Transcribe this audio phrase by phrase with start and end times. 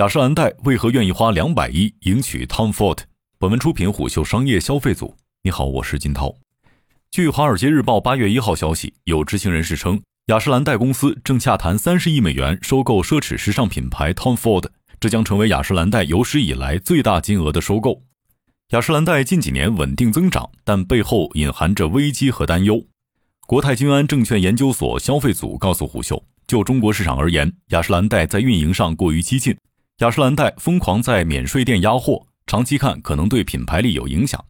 [0.00, 3.00] 雅诗兰黛为何愿意花两百亿迎娶 Tom Ford？
[3.38, 5.14] 本文出品虎嗅商业消费组。
[5.42, 6.34] 你好，我是金涛。
[7.10, 18.02] 据《华尔街日报》八月一号消息，有知情人士称，雅诗兰黛公司正洽谈三十亿美元收购奢侈时尚品牌 Tom Ford，这将成为雅诗兰黛有史以来最大金额的收购。
[18.70, 22.82] 雅诗兰黛近几年稳定增长，但背后隐含着危机和担忧。
[23.46, 29.54] 国泰君安证券研究所消费组告诉虎嗅，就中国市场而言，雅诗兰黛在运营上过于激进，
[30.00, 34.42] 雅诗兰黛疯狂在免税店压货，长期看可能对品牌力有影响。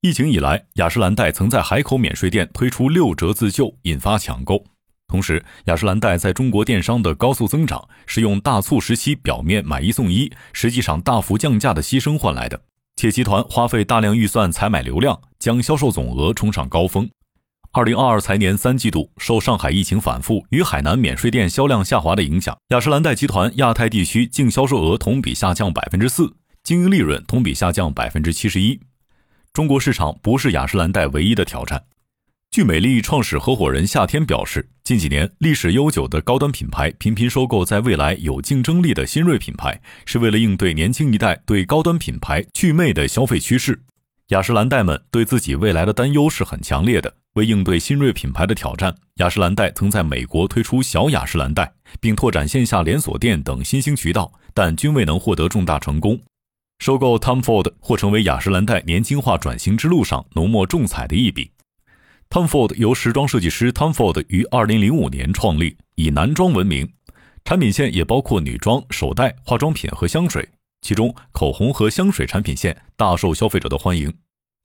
[0.00, 4.64] 疫情以来，雅诗兰黛曾在海口免税店推出六折自救，引发抢购。
[5.08, 12.60] 同时，雅诗兰黛在中国电商的高速增长是用大促时期表面买一送一，实际上大幅降价的牺牲换来的。
[12.94, 17.10] 且集团花费大量预算采买流量，将销售总额冲上高峰。
[17.74, 28.78] 二零二二财年三季度，受上海疫情反复与海南免税店销量下滑的影响，雅诗兰黛集团亚太地区净销售额同比下降百分之四，经营利润同比下降百分之七十一。
[29.54, 31.82] 中国市场不是雅诗兰黛唯一的挑战。
[32.50, 43.80] 据美丽创始合伙人夏天表示，近几年历史悠久的高端品牌频频收购在未来有竞争力的新锐品牌，是为了应对年轻一代对高端品牌祛魅的消费趋势。
[44.32, 47.12] 雅诗兰黛们对自己未来的担忧是很强烈的。
[47.34, 56.18] 为应对新锐品牌的挑战，雅诗兰黛曾在美国推出小雅诗兰黛，并拓展线下连锁店等新兴渠道，但均未能获得重大成功。
[56.78, 61.50] 收购 Tom Ford 或成为雅诗兰黛年轻化转型之路上浓墨重彩的一笔。
[62.30, 66.90] Tom Ford 由时装设计师 Tom Ford 于2005年创立，以男装闻名，
[67.44, 70.48] 产品线也包括女装、手袋、化妆品和香水，
[70.80, 74.10] 其中口红和香水产品线大受消费者的欢迎。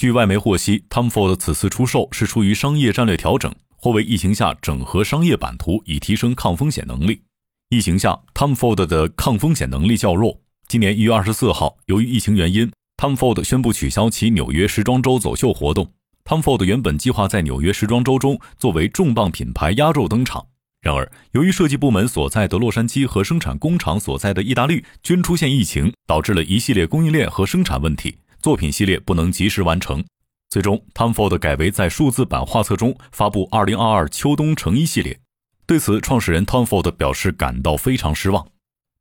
[0.00, 7.20] 据外媒获悉，Tom Ford 此次出售是出于商业战略调整，或为疫情下整合商业版图，以提升抗风险能力。
[7.68, 10.40] 疫情下，Tom Ford 的抗风险能力较弱。
[10.66, 15.92] 今年一月二十四号，由于疫情原因，Tom Ford 宣布取消其纽约时装周走秀活动。
[16.24, 20.46] Tom Ford 原本计划在纽约时装周中作为重磅品牌压轴登场，
[20.80, 30.04] 然而由于设计部门所在的洛杉矶和生产工厂所在的意大利均出现疫情，导致了一系列供应链和生产问题，作品系列不能及时完成。
[30.48, 35.18] 最终，Tom Ford 改为在数字版画册中发布2022秋冬成衣系列。
[35.64, 38.48] 对此，创始人 Tom Ford 表示感到非常失望。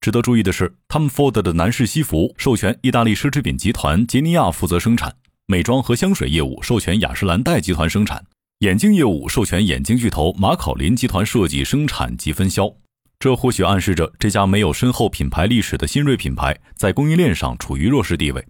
[0.00, 5.14] 值得注意的是，Tom Ford 的男士西服授权意大利奢侈品集团杰尼亚负责生产。
[5.46, 8.24] 美妆和香水业务授权雅诗兰黛集团生产，
[8.58, 12.72] 眼镜业务授权眼镜巨头马考林集团设计、生产及分销。
[13.20, 18.44] 这或许暗示着这家没有深厚品牌历史的新锐品牌在供应链上处于弱势地位。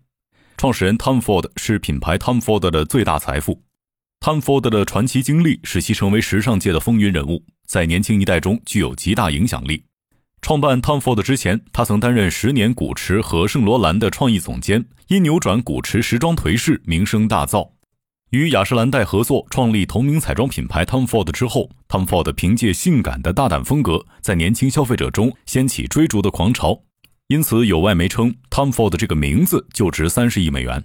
[0.56, 3.62] 创始人 Tom Ford 是品牌 Tom Ford 的最大财富。
[4.20, 9.84] Tom Ford 的传奇经历使其成为时尚界的风云人物，在年轻一代中具有极大影响力。
[10.40, 17.72] 创办 Tom Ford 之前，他曾担任十年古驰和圣罗兰的创意总监，因扭转古驰时装颓势名声大噪。
[18.30, 26.80] 与雅诗兰黛合作创立同名彩妆品牌 Tom Ford 之后，Tom Ford 凭借性感的大胆风格，在年轻消费者中掀起追逐的狂潮。
[27.28, 30.84] 因此，有外媒称 Tom Ford 这个名字就值三十亿美元。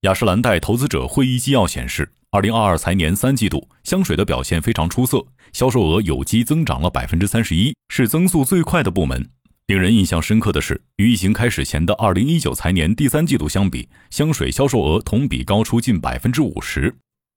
[0.00, 2.12] 雅诗兰黛投资者会议纪要显示。
[2.32, 9.30] 二零二二财年三季度，香水的表现非常出色，销售额有机增长了百分之三十一，是增速最快的部门。
[9.68, 16.94] 令人印象深刻的是，与疫情开始前的二零一九财年第三季度相比，香水销售额同比高出近百分之五十。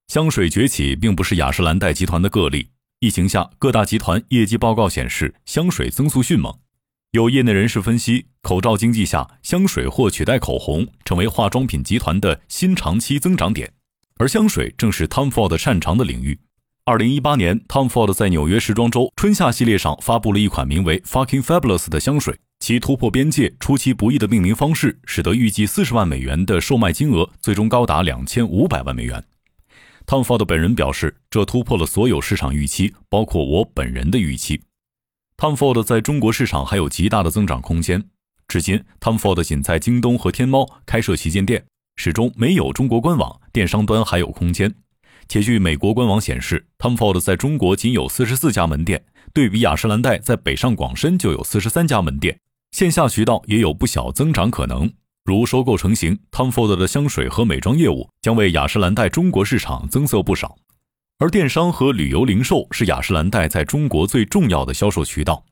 [0.08, 6.54] 香水崛起并不是雅诗兰黛集团的个例，疫情下各大集团业绩报告显示，香水增速迅猛。
[7.12, 13.74] 有业内人士分析，口罩经济下，香水或取代口红，成为化妆品集团的新长期增长点。
[14.18, 16.40] 而香水正是 Tom Ford 擅长的领域。
[16.86, 29.24] 二零一八年，Tom Ford 在纽约时装周春夏系列上发布了一款名为 Fucking Fabulous 的香水，其突破边界、出其不意的命名方式，使得预计四十万美元的售卖金额最终高达两千五百万美元。
[30.06, 34.62] Tom Ford 本人表示，这突破了所有市场预期，包括我本人的预期。
[35.40, 38.04] Tom Ford 在中国市场还有极大的增长空间。
[38.50, 41.64] 至今，Tom Ford 仅在京东和天猫开设旗舰店。
[41.96, 44.76] 始终没有中国官网，电商端还有空间。
[45.30, 49.02] 且据美国官网显示，Tom Ford 在中国仅有四十四家门店，
[49.34, 52.38] 对比雅诗兰黛在北上广深就有四十三家门店，
[52.72, 54.92] 线下渠道也有不小增长可能。
[55.24, 60.58] 如收购成型，Tom Ford 的香水和美妆业务将为雅诗兰黛中国市场增色不少。
[61.22, 65.44] 而电商和旅游零售是雅诗兰黛在中国最重要的销售渠道。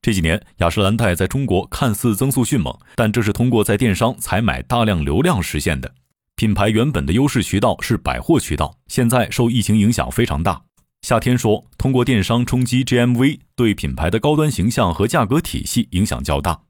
[0.00, 5.92] 这几年，雅诗兰黛在中国看似增速迅猛，但这是通过在电商采买大量流量实现的。
[6.36, 10.62] 品牌原本的优势渠道是百货渠道，现在受疫情影响非常大。
[11.02, 16.60] 夏天说，通过电商冲击 GMV，对品牌的高端形象和价格体系影响较大。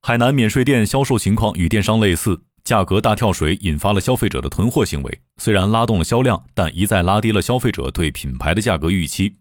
[0.00, 9.36] 海南免税店销售情况与电商类似，价格大跳水引发了消费者的囤货行为，虽然拉动了销量，但一再拉低了消费者对品牌的价格预期。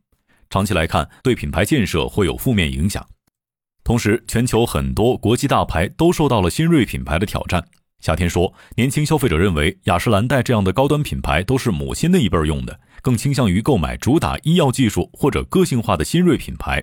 [0.50, 3.06] 长期来看，对品牌建设会有负面影响。
[3.84, 7.62] 同时，全球很多国际大牌都受到了新锐品牌的挑战。
[8.00, 16.82] 夏天说，年轻消费者认为雅诗兰黛这样的高端品牌都是母亲那一辈用的，更倾向于购买主打医药技术或者个性化的新锐品牌。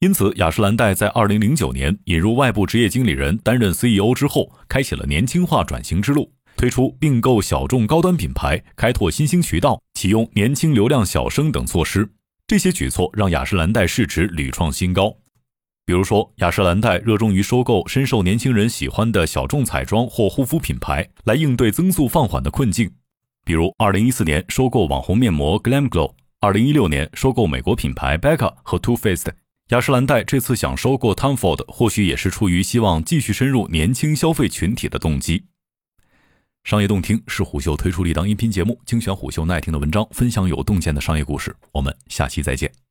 [0.00, 12.10] 因此，雅诗兰黛在二零零九年引入外部职业经理人担任 CEO 之后，开启了年轻化转型之路，推出并购小众高端品牌、开拓新兴渠道、启用年轻流量小生等措施。
[12.46, 15.14] 这些举措让雅诗兰黛市值屡创新高。
[15.84, 22.90] 比如说，雅诗兰黛热衷于收购深受年轻人喜欢的小众彩妆或护肤品牌，来应对增速放缓的困境。
[23.44, 29.26] 比如，二零一四年收购网红面膜 Glam Glow，二零一六年收购美国品牌 Becca 和 Too Faced。
[29.70, 35.44] 雅诗兰黛这次想收购 Tom Ford，或许也是出于希望继续深入年轻消费群体的动机。
[36.64, 41.54] 商业洞听是虎嗅推出的一档音频节目，精选虎嗅耐听的文章，分享有洞见的商业故事。
[41.70, 42.89] 我们下期再见。